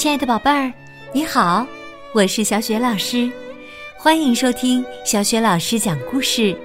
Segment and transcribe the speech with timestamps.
[0.00, 0.72] 亲爱的宝贝儿，
[1.12, 1.66] 你好，
[2.14, 3.30] 我是小雪老师，
[3.98, 6.56] 欢迎收听小雪老师讲故事，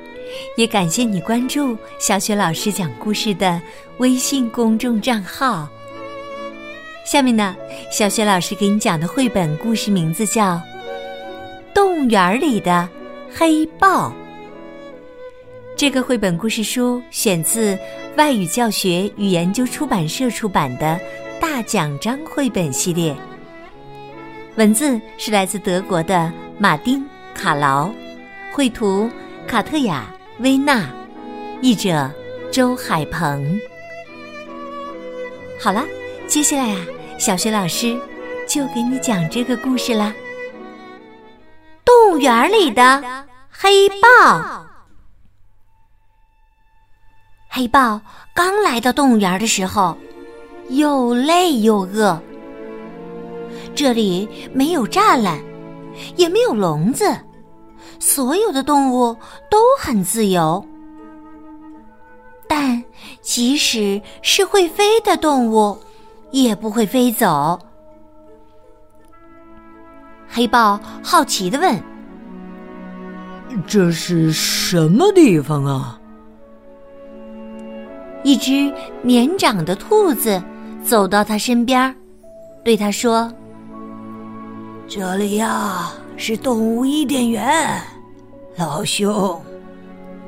[0.55, 3.61] 也感谢你关注小雪老师讲故事的
[3.97, 5.67] 微信公众账号。
[7.05, 7.53] 下面呢，
[7.91, 10.53] 小雪老师给你讲的绘本故事名字叫
[11.73, 12.87] 《动物园里的
[13.29, 14.07] 黑豹》。
[15.75, 17.77] 这个绘本故事书选自
[18.15, 20.97] 外语教学与研究出版社出版的。
[21.39, 23.15] 大奖章绘本系列，
[24.55, 26.99] 文字是来自德国的马丁·
[27.33, 27.91] 卡劳，
[28.53, 29.09] 绘图
[29.47, 30.05] 卡特雅·
[30.43, 30.89] 薇娜，
[31.61, 32.09] 译者
[32.51, 33.59] 周海鹏。
[35.61, 35.83] 好了，
[36.27, 36.85] 接下来啊，
[37.17, 37.99] 小学老师
[38.47, 40.13] 就给你讲这个故事啦。
[41.83, 44.65] 动物园里的黑豹，
[47.49, 48.01] 黑豹
[48.33, 49.97] 刚来到动物园的时候。
[50.69, 52.19] 又累又饿，
[53.75, 55.39] 这里没有栅栏，
[56.15, 57.05] 也没有笼子，
[57.99, 59.15] 所有的动物
[59.49, 60.65] 都很自由。
[62.47, 62.83] 但
[63.21, 65.77] 即使是会飞的动物，
[66.31, 67.59] 也不会飞走。
[70.27, 71.79] 黑豹好奇的问
[73.67, 75.99] ：“这是什么地方啊？”
[78.23, 80.41] 一只年长的兔子。
[80.85, 81.93] 走到他身边，
[82.63, 83.33] 对他说
[84.87, 87.81] ：“这里呀是动物伊甸园，
[88.55, 89.41] 老兄，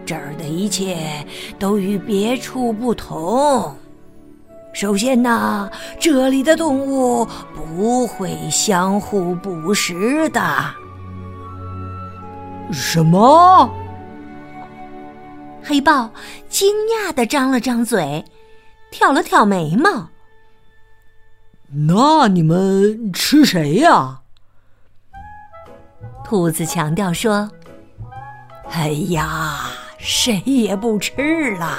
[0.04, 0.98] 这儿的一切
[1.60, 3.72] 都与别处不同。
[4.74, 5.70] 首先呢，
[6.00, 10.42] 这里的动物不会相互捕食的。”
[12.74, 13.70] 什么？
[15.64, 16.10] 黑豹
[16.50, 18.26] 惊讶的张了张嘴，
[18.90, 20.10] 挑了挑眉毛。
[21.70, 24.22] 那你们吃谁呀？
[26.24, 27.50] 兔子强调说
[28.72, 29.66] ：“哎呀，
[29.98, 31.78] 谁也不吃了。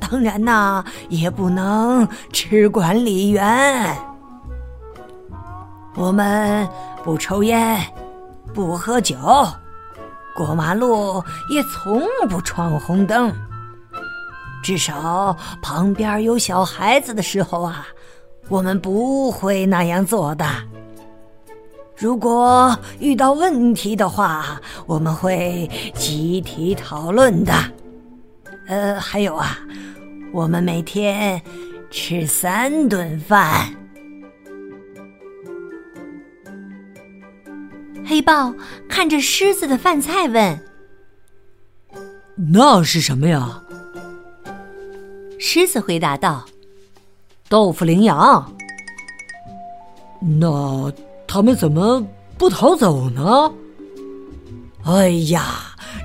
[0.00, 3.96] 当然呐，也不能吃管理员。
[5.94, 6.68] 我们
[7.04, 7.80] 不抽烟，
[8.52, 9.16] 不喝酒，
[10.34, 11.22] 过马路
[11.52, 13.32] 也从不闯红灯。
[14.60, 17.86] 至少旁边有小孩子的时候啊。”
[18.48, 20.46] 我们不会那样做的。
[21.96, 27.52] 如果遇到问题的话，我们会集体讨论的。
[28.68, 29.58] 呃，还有啊，
[30.32, 31.42] 我们每天
[31.90, 33.74] 吃三顿饭。
[38.06, 38.54] 黑豹
[38.88, 40.58] 看着狮子的饭菜问
[42.52, 43.62] ：“那是什么呀？”
[45.38, 46.46] 狮子回答道。
[47.48, 48.52] 豆腐羚羊，
[50.20, 50.92] 那
[51.26, 52.04] 他们怎么
[52.36, 53.50] 不逃走呢？
[54.84, 55.44] 哎呀，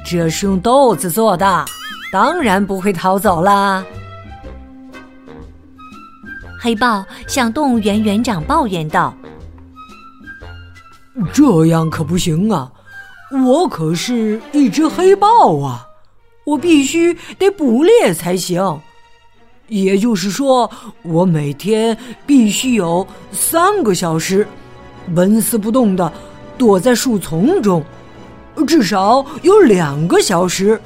[0.05, 1.65] 这是用豆子做的，
[2.13, 3.83] 当然不会逃走啦。
[6.61, 9.13] 黑豹向动物园园长抱怨道
[11.33, 12.71] ：“这样可不行啊！
[13.45, 15.85] 我可是一只黑豹啊，
[16.45, 18.79] 我必须得捕猎才行。”
[19.67, 20.69] 也就是说，
[21.01, 24.47] 我每天必须有三个小时
[25.15, 26.11] 纹丝不动的
[26.57, 27.83] 躲在树丛中，
[28.67, 30.79] 至少有两个小时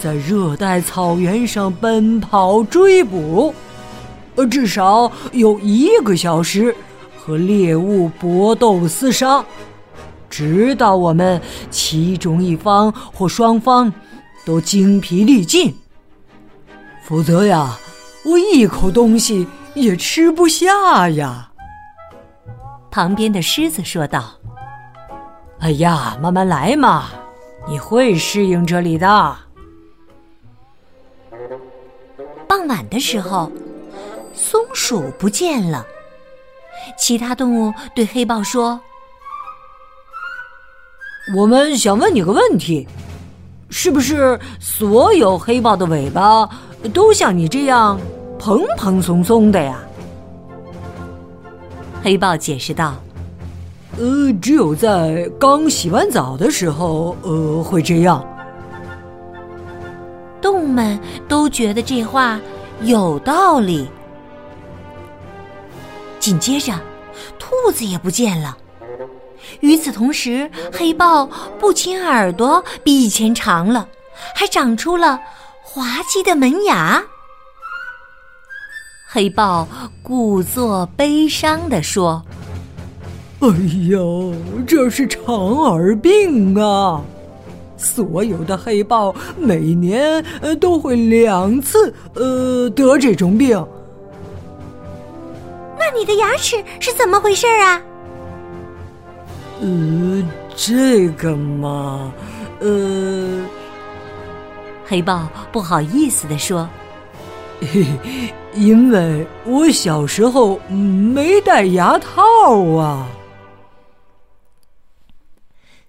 [0.00, 3.52] 在热带草原上奔跑追捕，
[4.36, 6.74] 呃，至少有一个小时
[7.16, 9.44] 和猎物搏斗厮杀，
[10.28, 13.92] 直到我们其中一方或双方
[14.44, 15.74] 都精疲力尽，
[17.04, 17.78] 否则呀。
[18.24, 21.50] 我一口东西也吃不下呀！
[22.90, 24.32] 旁边的狮子说道
[25.60, 27.08] ：“哎呀，慢慢来嘛，
[27.68, 29.36] 你会适应这里的。”
[32.46, 33.50] 傍晚的时候，
[34.34, 35.86] 松鼠不见了。
[36.98, 38.80] 其他动物对黑豹说
[41.36, 42.86] ：“我们想问你个问题，
[43.70, 46.48] 是不是所有黑豹的尾巴？”
[46.92, 48.00] 都像你这样
[48.38, 49.78] 蓬蓬松松的呀？
[52.02, 52.94] 黑豹解释道
[53.98, 58.26] ：“呃，只有在刚洗完澡的时候，呃，会这样。”
[60.40, 62.40] 动物们都觉得这话
[62.82, 63.86] 有道理。
[66.18, 66.72] 紧接着，
[67.38, 68.56] 兔子也不见了。
[69.58, 71.26] 与此同时，黑豹
[71.58, 73.88] 不仅耳朵比以前长了，
[74.34, 75.20] 还长出了。
[75.62, 77.00] 滑稽的门牙，
[79.06, 79.68] 黑豹
[80.02, 82.20] 故作悲伤地说
[83.38, 83.48] ：“哎
[83.88, 84.34] 呦，
[84.66, 85.24] 这是长
[85.58, 87.00] 耳病啊！
[87.76, 90.24] 所有的黑豹每年
[90.58, 93.64] 都会两次呃得这种病。
[95.78, 97.80] 那你的牙齿是怎么回事啊？
[99.60, 100.22] 呃，
[100.56, 102.12] 这个嘛，
[102.60, 103.44] 呃，
[104.86, 106.68] 黑豹不好意思的说
[107.60, 112.22] ：“嘿嘿，因为我小时候没戴牙套
[112.76, 113.06] 啊。”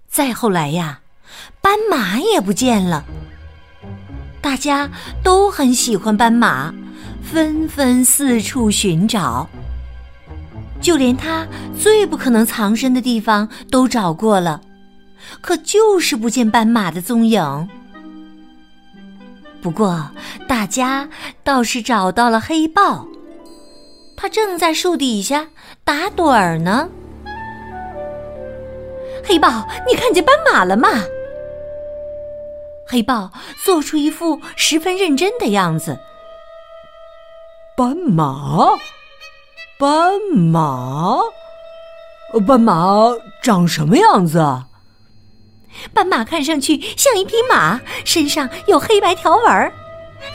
[0.09, 0.99] 再后来呀，
[1.61, 3.05] 斑马也不见了。
[4.41, 4.89] 大家
[5.23, 6.73] 都很喜欢斑马，
[7.23, 9.47] 纷纷四处寻找。
[10.81, 11.47] 就连他
[11.79, 14.59] 最不可能藏身的地方都找过了，
[15.39, 17.69] 可就是不见斑马的踪影。
[19.61, 20.09] 不过，
[20.47, 21.07] 大家
[21.43, 23.05] 倒是找到了黑豹，
[24.17, 25.47] 它正在树底下
[25.83, 26.89] 打盹儿呢。
[29.23, 30.89] 黑豹，你看见斑马了吗？
[32.87, 33.31] 黑豹
[33.63, 35.99] 做出一副十分认真的样子。
[37.77, 38.67] 斑马，
[39.81, 41.17] 斑马，
[42.45, 43.09] 斑马
[43.41, 44.67] 长什么样子啊？
[45.91, 49.73] 斑马看上去像一匹马，身上有黑白条纹儿，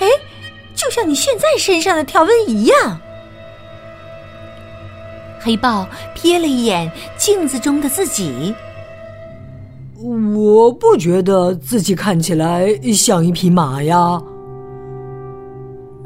[0.01, 0.09] 哎，
[0.75, 3.01] 就像你现在身上的条纹一样。
[5.39, 8.53] 黑豹瞥了一眼镜子中的自己。
[10.35, 14.21] 我不觉得自己看起来像一匹马呀。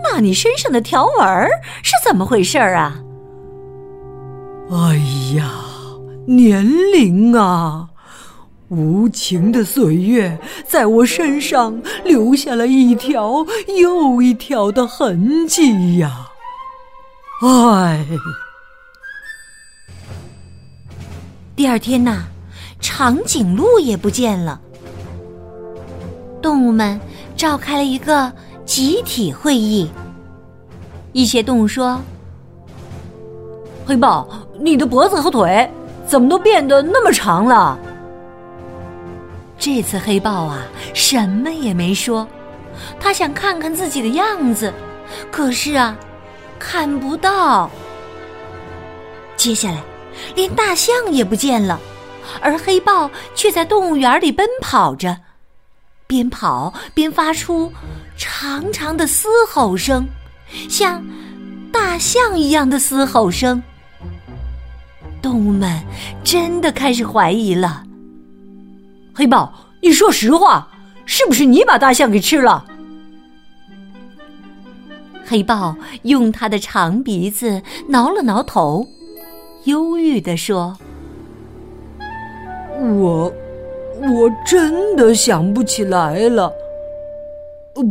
[0.04, 1.48] 那你身上的条纹
[1.82, 3.00] 是怎么回事儿啊？
[4.70, 4.96] 哎
[5.34, 5.50] 呀，
[6.26, 7.88] 年龄啊！
[8.68, 13.44] 无情的岁月在我身上留下了一条
[13.76, 16.28] 又一条的痕迹呀！
[17.42, 18.06] 唉。
[21.56, 22.24] 第二天呐。
[22.82, 24.58] 长颈鹿也不见了。
[26.40, 26.98] 动物们
[27.36, 28.32] 召开了一个
[28.64, 29.90] 集体会议。
[31.12, 32.00] 一些动物说
[33.90, 34.24] ：“黑豹，
[34.60, 35.68] 你的脖子和腿
[36.06, 37.76] 怎么都变得那么长了？”
[39.58, 40.62] 这次黑豹啊，
[40.94, 42.24] 什么也没说。
[43.00, 44.72] 他想看看自己的样子，
[45.28, 45.96] 可是啊，
[46.56, 47.68] 看不到。
[49.36, 49.82] 接下来，
[50.36, 51.80] 连大象也不见了。
[52.40, 55.16] 而黑豹却在动物园里奔跑着，
[56.06, 57.72] 边跑边发出
[58.16, 60.06] 长长的嘶吼声，
[60.68, 61.04] 像
[61.72, 63.60] 大象一样的嘶吼声。
[65.22, 65.80] 动物们
[66.24, 67.82] 真的开始怀疑了：
[69.14, 69.52] 黑豹，
[69.82, 70.68] 你说实话，
[71.04, 72.64] 是不是你把大象给吃了？
[75.26, 78.86] 黑豹用他的长鼻子挠了挠头，
[79.64, 80.76] 忧郁地说。
[82.80, 83.32] 我，
[84.00, 86.50] 我真的想不起来了。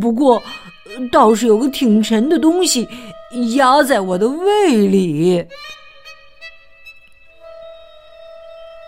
[0.00, 0.42] 不过，
[1.12, 2.86] 倒是有个挺沉的东西
[3.56, 5.46] 压在我的胃里。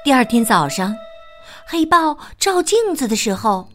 [0.04, 0.96] 第二天早上，
[1.64, 3.68] 黑豹照镜子的时候，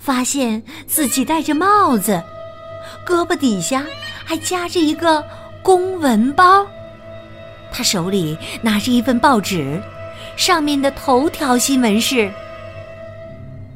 [0.00, 2.20] 发现自己戴着帽子，
[3.06, 3.86] 胳膊底下
[4.24, 5.24] 还夹着一个
[5.62, 6.66] 公文包，
[7.70, 9.80] 他手里拿着一份报纸。
[10.36, 12.32] 上面的头条新闻是：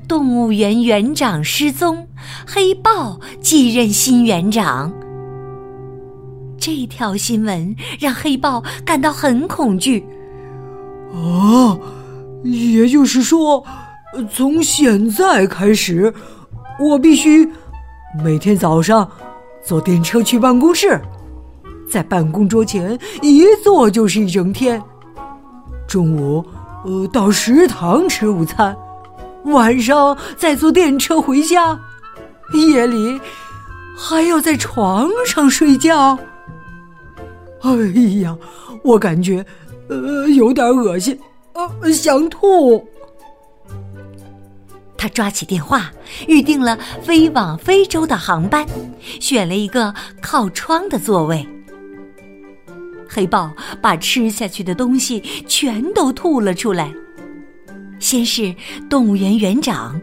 [0.09, 2.09] 动物园园长失踪，
[2.45, 4.92] 黑豹继任新园长。
[6.59, 10.04] 这条新闻让黑豹感到很恐惧。
[11.14, 11.78] 啊，
[12.42, 13.64] 也就是说，
[14.33, 16.12] 从现在开始，
[16.80, 17.49] 我必须
[18.23, 19.09] 每天早上
[19.64, 21.00] 坐电车去办公室，
[21.88, 24.83] 在办公桌前一坐就是一整天。
[25.87, 26.44] 中午，
[26.85, 28.76] 呃，到食堂吃午餐，
[29.44, 31.78] 晚上再坐电车回家，
[32.52, 33.21] 夜里
[33.97, 36.18] 还要在床上睡觉。
[37.62, 37.71] 哎
[38.21, 38.37] 呀，
[38.83, 39.44] 我感觉，
[39.88, 41.19] 呃，有点恶心，
[41.53, 42.87] 呃，想吐。
[44.97, 45.93] 他抓起电话，
[46.26, 48.67] 预定了飞往非洲的航班，
[49.21, 51.47] 选了一个靠窗的座位。
[53.07, 56.91] 黑豹把吃下去的东西全都吐了出来。
[58.00, 58.55] 先是
[58.88, 60.00] 动物园园长、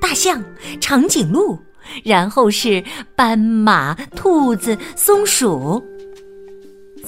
[0.00, 0.42] 大象、
[0.80, 1.58] 长颈鹿，
[2.04, 2.82] 然后是
[3.16, 5.82] 斑马、兔子、松鼠，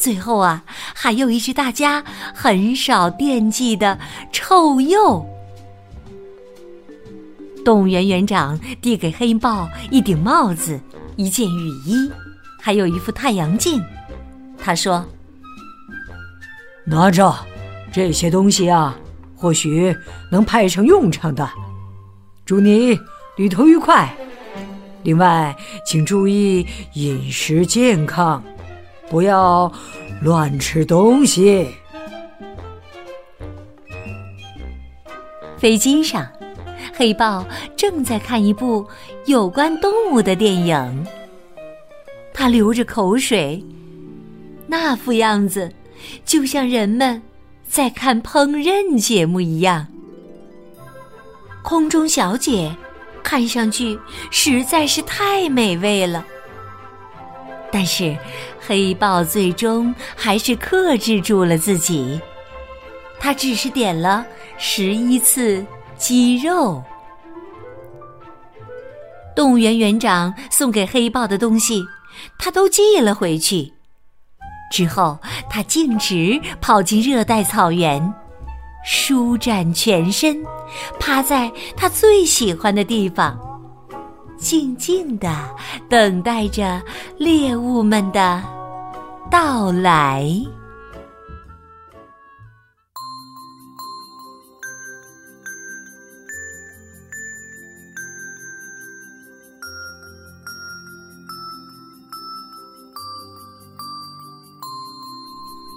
[0.03, 2.03] 最后啊，还有一只大家
[2.35, 3.97] 很少惦记的
[4.33, 5.25] 臭鼬。
[7.65, 10.81] 动物园园长递给黑豹一顶帽子、
[11.15, 12.11] 一件雨衣，
[12.61, 13.81] 还有一副太阳镜。
[14.59, 15.07] 他说。
[16.85, 17.33] 拿着，
[17.93, 18.99] 这些东西啊，
[19.37, 19.97] 或许
[20.33, 21.49] 能派上用场的。
[22.45, 22.99] 祝你
[23.37, 24.13] 旅途愉快。
[25.05, 25.57] 另外，
[25.87, 28.43] 请注意饮食健康，
[29.13, 29.71] 不要
[30.23, 31.69] 乱吃东西。
[35.59, 36.27] 飞机上，
[36.95, 37.45] 黑豹
[37.77, 38.89] 正在看一部
[39.27, 41.07] 有关动物的电影，
[42.33, 43.63] 他流着口水，
[44.67, 45.71] 那副样子
[46.25, 47.21] 就像人们
[47.69, 49.87] 在看烹饪节目一样。
[51.63, 52.75] 空中小姐。
[53.25, 53.97] 看上去
[54.33, 56.27] 实在是太美味了，
[57.73, 58.17] 但是
[58.61, 62.21] 黑豹最终还是克制住了自己。
[63.19, 64.25] 他只是点了
[64.59, 65.65] 十一次
[65.97, 66.83] 鸡肉。
[69.35, 71.83] 动物园园长送给黑豹的东西，
[72.39, 73.73] 他都寄了回去。
[74.71, 78.13] 之后，他径直跑进热带草原。
[78.85, 80.43] 舒展全身，
[80.99, 83.39] 趴在他最喜欢的地方，
[84.43, 85.49] 静静的
[85.89, 86.83] 等待着
[87.17, 88.43] 猎物们的
[89.31, 90.29] 到来。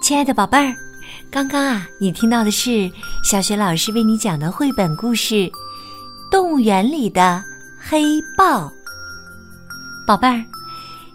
[0.02, 0.74] 亲爱的宝贝儿。
[1.30, 2.90] 刚刚啊，你听到的是
[3.24, 5.34] 小雪老师为你讲的绘本故事
[6.30, 7.42] 《动物园里的
[7.88, 8.64] 黑豹》。
[10.04, 10.44] 宝贝儿，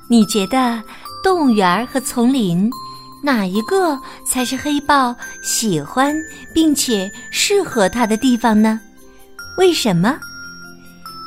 [0.08, 0.82] 你觉得
[1.22, 2.70] 动物园和丛林
[3.22, 5.14] 哪一个才是黑豹
[5.44, 6.16] 喜欢
[6.54, 8.80] 并且适合它的地方呢？
[9.58, 10.18] 为什么？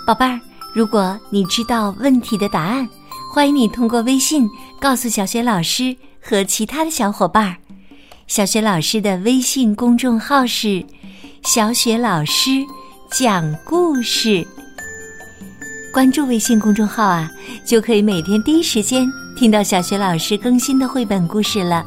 [0.06, 0.40] 宝贝儿，
[0.74, 2.88] 如果你知道问题的答案，
[3.30, 4.48] 欢迎你通过微信
[4.80, 7.56] 告诉小雪老师和其他的小伙伴儿。
[8.26, 10.82] 小雪老师的微信公众号是
[11.44, 12.64] “小雪老师
[13.10, 14.46] 讲故事”，
[15.94, 17.30] 关注微信公众号啊，
[17.64, 21.86] 就可以每天第一时间听到小雪老师更新的绘本故事了。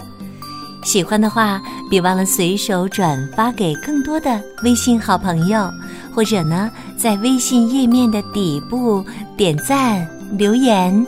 [0.81, 5.69] 喜欢的话，别忘了随手转发给更多的微信好朋友，
[6.15, 9.03] 或者呢，在微信页面的底部
[9.35, 11.05] 点赞留言。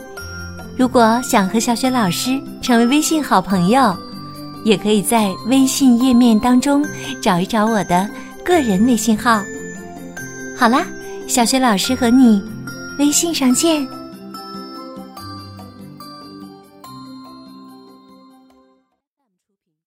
[0.75, 3.95] 如果想和小雪老师成为微信好朋友。
[4.65, 6.85] 也可以在微信页面当中
[7.21, 8.05] 找一找我的
[8.43, 9.41] 个人微信号。
[10.57, 10.85] 好啦，
[11.27, 12.43] 小学老师和你
[12.99, 13.98] 微信上见。